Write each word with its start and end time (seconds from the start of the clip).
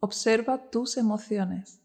Observa 0.00 0.70
tus 0.70 0.96
emociones. 0.96 1.80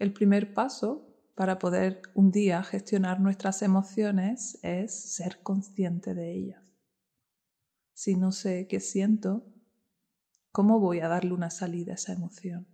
El 0.00 0.12
primer 0.12 0.52
paso 0.54 1.06
para 1.36 1.60
poder 1.60 2.02
un 2.14 2.32
día 2.32 2.64
gestionar 2.64 3.20
nuestras 3.20 3.62
emociones 3.62 4.58
es 4.62 4.92
ser 4.92 5.40
consciente 5.44 6.14
de 6.14 6.32
ellas. 6.32 6.64
Si 7.94 8.16
no 8.16 8.32
sé 8.32 8.66
qué 8.66 8.80
siento, 8.80 9.46
¿cómo 10.50 10.80
voy 10.80 10.98
a 10.98 11.06
darle 11.06 11.32
una 11.32 11.50
salida 11.50 11.92
a 11.92 11.94
esa 11.94 12.12
emoción? 12.12 12.66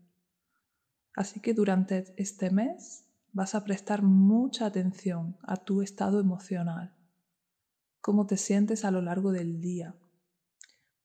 Así 1.15 1.41
que 1.41 1.53
durante 1.53 2.15
este 2.17 2.51
mes 2.51 3.05
vas 3.33 3.55
a 3.55 3.65
prestar 3.65 4.01
mucha 4.01 4.65
atención 4.65 5.37
a 5.43 5.59
tu 5.59 5.83
estado 5.83 6.21
emocional, 6.21 6.97
cómo 8.01 8.27
te 8.27 8.39
sientes 8.39 8.87
a 8.87 8.91
lo 8.91 9.03
largo 9.03 9.31
del 9.31 9.61
día. 9.61 9.95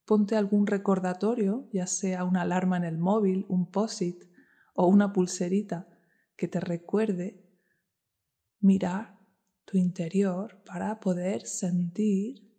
Ponte 0.04 0.36
algún 0.36 0.66
recordatorio, 0.66 1.68
ya 1.72 1.86
sea 1.86 2.24
una 2.24 2.42
alarma 2.42 2.76
en 2.76 2.84
el 2.84 2.98
móvil, 2.98 3.46
un 3.48 3.70
POSIT 3.70 4.24
o 4.74 4.86
una 4.86 5.12
pulserita 5.12 5.88
que 6.36 6.48
te 6.48 6.60
recuerde 6.60 7.42
mirar 8.60 9.18
tu 9.64 9.78
interior 9.78 10.62
para 10.64 11.00
poder 11.00 11.46
sentir 11.46 12.52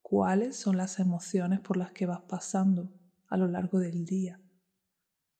cuáles 0.00 0.56
son 0.56 0.76
las 0.76 0.98
emociones 0.98 1.60
por 1.60 1.76
las 1.76 1.92
que 1.92 2.06
vas 2.06 2.22
pasando 2.22 2.92
a 3.28 3.36
lo 3.36 3.46
largo 3.46 3.78
del 3.78 4.06
día. 4.06 4.40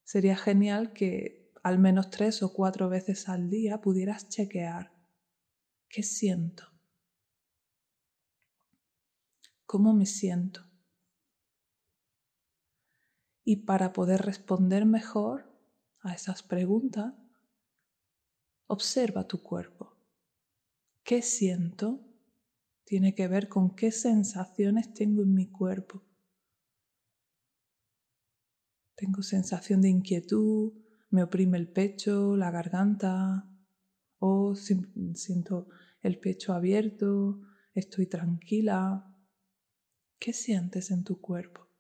Sería 0.02 0.36
genial 0.36 0.92
que 0.92 1.52
al 1.62 1.78
menos 1.78 2.10
tres 2.10 2.42
o 2.42 2.52
cuatro 2.52 2.90
veces 2.90 3.28
al 3.28 3.48
día 3.48 3.80
pudieras 3.80 4.28
chequear 4.28 4.92
qué 5.88 6.02
siento, 6.02 6.64
cómo 9.64 9.94
me 9.94 10.04
siento. 10.04 10.73
Y 13.44 13.64
para 13.64 13.92
poder 13.92 14.22
responder 14.22 14.86
mejor 14.86 15.52
a 16.00 16.14
esas 16.14 16.42
preguntas, 16.42 17.14
observa 18.66 19.28
tu 19.28 19.42
cuerpo. 19.42 19.94
¿Qué 21.02 21.20
siento? 21.20 22.00
Tiene 22.84 23.14
que 23.14 23.28
ver 23.28 23.48
con 23.48 23.76
qué 23.76 23.92
sensaciones 23.92 24.94
tengo 24.94 25.22
en 25.22 25.34
mi 25.34 25.50
cuerpo. 25.50 26.02
Tengo 28.94 29.22
sensación 29.22 29.82
de 29.82 29.90
inquietud, 29.90 30.72
me 31.10 31.22
oprime 31.22 31.58
el 31.58 31.70
pecho, 31.70 32.36
la 32.36 32.50
garganta, 32.50 33.50
o 34.18 34.54
siento 34.54 35.68
el 36.00 36.18
pecho 36.18 36.54
abierto, 36.54 37.42
estoy 37.74 38.06
tranquila. 38.06 39.14
¿Qué 40.18 40.32
sientes 40.32 40.90
en 40.90 41.04
tu 41.04 41.20
cuerpo? 41.20 41.73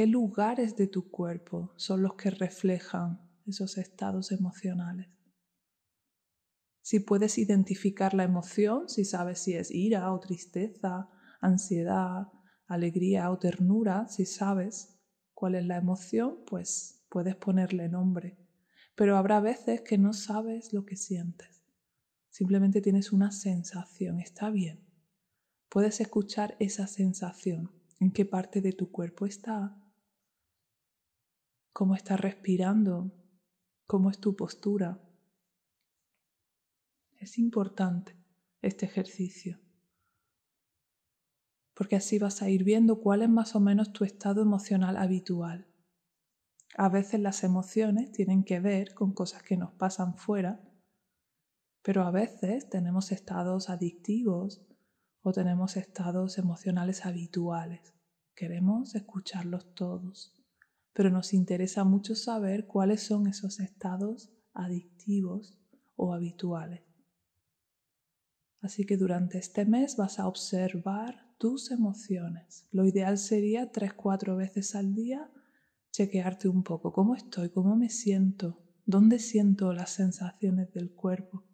¿Qué 0.00 0.06
lugares 0.06 0.76
de 0.76 0.86
tu 0.86 1.10
cuerpo 1.10 1.74
son 1.76 2.00
los 2.00 2.14
que 2.14 2.30
reflejan 2.30 3.20
esos 3.46 3.76
estados 3.76 4.32
emocionales? 4.32 5.10
Si 6.80 7.00
puedes 7.00 7.36
identificar 7.36 8.14
la 8.14 8.24
emoción, 8.24 8.88
si 8.88 9.04
sabes 9.04 9.40
si 9.40 9.52
es 9.52 9.70
ira 9.70 10.10
o 10.14 10.18
tristeza, 10.18 11.10
ansiedad, 11.42 12.28
alegría 12.66 13.30
o 13.30 13.38
ternura, 13.38 14.08
si 14.08 14.24
sabes 14.24 14.98
cuál 15.34 15.54
es 15.54 15.66
la 15.66 15.76
emoción, 15.76 16.44
pues 16.46 17.04
puedes 17.10 17.36
ponerle 17.36 17.90
nombre. 17.90 18.38
Pero 18.94 19.18
habrá 19.18 19.40
veces 19.40 19.82
que 19.82 19.98
no 19.98 20.14
sabes 20.14 20.72
lo 20.72 20.86
que 20.86 20.96
sientes. 20.96 21.62
Simplemente 22.30 22.80
tienes 22.80 23.12
una 23.12 23.32
sensación, 23.32 24.18
está 24.18 24.48
bien. 24.48 24.82
Puedes 25.68 26.00
escuchar 26.00 26.56
esa 26.58 26.86
sensación, 26.86 27.70
en 27.98 28.12
qué 28.12 28.24
parte 28.24 28.62
de 28.62 28.72
tu 28.72 28.90
cuerpo 28.90 29.26
está, 29.26 29.76
cómo 31.72 31.94
estás 31.94 32.20
respirando, 32.20 33.12
cómo 33.86 34.10
es 34.10 34.18
tu 34.18 34.36
postura. 34.36 35.00
Es 37.18 37.38
importante 37.38 38.16
este 38.62 38.86
ejercicio 38.86 39.58
porque 41.80 41.96
así 41.96 42.18
vas 42.18 42.42
a 42.42 42.50
ir 42.50 42.62
viendo 42.62 43.00
cuál 43.00 43.22
es 43.22 43.30
más 43.30 43.56
o 43.56 43.60
menos 43.60 43.90
tu 43.94 44.04
estado 44.04 44.42
emocional 44.42 44.98
habitual. 44.98 45.66
A 46.76 46.90
veces 46.90 47.20
las 47.20 47.42
emociones 47.42 48.12
tienen 48.12 48.44
que 48.44 48.60
ver 48.60 48.92
con 48.92 49.14
cosas 49.14 49.42
que 49.42 49.56
nos 49.56 49.72
pasan 49.72 50.14
fuera, 50.14 50.60
pero 51.80 52.02
a 52.02 52.10
veces 52.10 52.68
tenemos 52.68 53.12
estados 53.12 53.70
adictivos 53.70 54.62
o 55.22 55.32
tenemos 55.32 55.78
estados 55.78 56.36
emocionales 56.36 57.06
habituales. 57.06 57.94
Queremos 58.34 58.94
escucharlos 58.94 59.74
todos, 59.74 60.38
pero 60.92 61.10
nos 61.10 61.32
interesa 61.32 61.84
mucho 61.84 62.14
saber 62.14 62.66
cuáles 62.66 63.02
son 63.02 63.26
esos 63.26 63.60
estados 63.60 64.30
adictivos 64.52 65.58
o 65.96 66.12
habituales. 66.12 66.82
Así 68.60 68.84
que 68.84 68.96
durante 68.96 69.38
este 69.38 69.64
mes 69.64 69.96
vas 69.96 70.18
a 70.18 70.26
observar 70.26 71.30
tus 71.38 71.70
emociones. 71.70 72.66
Lo 72.70 72.84
ideal 72.84 73.16
sería 73.16 73.70
tres, 73.70 73.94
cuatro 73.94 74.36
veces 74.36 74.74
al 74.74 74.94
día 74.94 75.30
chequearte 75.92 76.48
un 76.48 76.62
poco 76.62 76.92
cómo 76.92 77.14
estoy, 77.14 77.50
cómo 77.50 77.76
me 77.76 77.88
siento, 77.88 78.62
dónde 78.84 79.18
siento 79.18 79.72
las 79.72 79.90
sensaciones 79.90 80.70
del 80.72 80.92
cuerpo. 80.92 81.46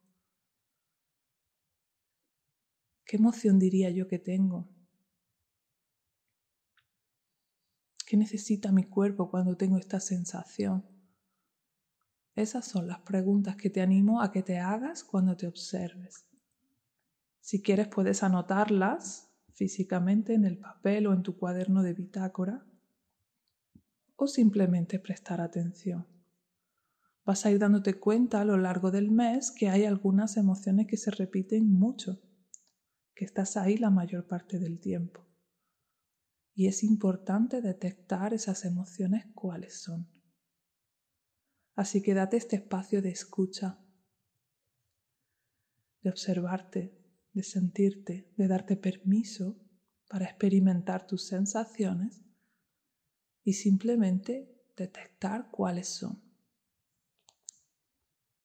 ¿Qué 3.04 3.16
emoción 3.16 3.58
diría 3.58 3.90
yo 3.90 4.08
que 4.08 4.18
tengo? 4.18 4.75
¿Qué 8.16 8.20
necesita 8.20 8.72
mi 8.72 8.84
cuerpo 8.84 9.30
cuando 9.30 9.58
tengo 9.58 9.76
esta 9.76 10.00
sensación? 10.00 10.86
Esas 12.34 12.64
son 12.64 12.88
las 12.88 13.00
preguntas 13.00 13.56
que 13.56 13.68
te 13.68 13.82
animo 13.82 14.22
a 14.22 14.32
que 14.32 14.42
te 14.42 14.58
hagas 14.58 15.04
cuando 15.04 15.36
te 15.36 15.46
observes. 15.46 16.26
Si 17.40 17.60
quieres 17.60 17.88
puedes 17.88 18.22
anotarlas 18.22 19.28
físicamente 19.52 20.32
en 20.32 20.46
el 20.46 20.56
papel 20.56 21.08
o 21.08 21.12
en 21.12 21.22
tu 21.22 21.36
cuaderno 21.36 21.82
de 21.82 21.92
bitácora 21.92 22.64
o 24.16 24.26
simplemente 24.26 24.98
prestar 24.98 25.42
atención. 25.42 26.06
Vas 27.22 27.44
a 27.44 27.50
ir 27.50 27.58
dándote 27.58 28.00
cuenta 28.00 28.40
a 28.40 28.46
lo 28.46 28.56
largo 28.56 28.90
del 28.90 29.10
mes 29.10 29.50
que 29.50 29.68
hay 29.68 29.84
algunas 29.84 30.38
emociones 30.38 30.86
que 30.86 30.96
se 30.96 31.10
repiten 31.10 31.70
mucho, 31.70 32.18
que 33.14 33.26
estás 33.26 33.58
ahí 33.58 33.76
la 33.76 33.90
mayor 33.90 34.26
parte 34.26 34.58
del 34.58 34.80
tiempo. 34.80 35.25
Y 36.58 36.68
es 36.68 36.82
importante 36.82 37.60
detectar 37.60 38.32
esas 38.32 38.64
emociones 38.64 39.26
cuáles 39.34 39.78
son. 39.82 40.10
Así 41.74 42.02
que 42.02 42.14
date 42.14 42.38
este 42.38 42.56
espacio 42.56 43.02
de 43.02 43.10
escucha, 43.10 43.78
de 46.00 46.08
observarte, 46.08 46.98
de 47.34 47.42
sentirte, 47.42 48.32
de 48.38 48.48
darte 48.48 48.78
permiso 48.78 49.60
para 50.08 50.24
experimentar 50.24 51.06
tus 51.06 51.26
sensaciones 51.26 52.24
y 53.44 53.52
simplemente 53.52 54.64
detectar 54.78 55.50
cuáles 55.50 55.88
son. 55.88 56.25